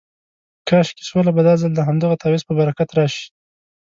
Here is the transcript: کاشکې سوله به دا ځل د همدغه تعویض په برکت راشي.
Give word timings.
کاشکې 0.67 1.03
سوله 1.09 1.31
به 1.35 1.41
دا 1.47 1.53
ځل 1.61 1.71
د 1.75 1.79
همدغه 1.87 2.15
تعویض 2.21 2.43
په 2.45 2.53
برکت 2.59 2.89
راشي. 2.97 3.25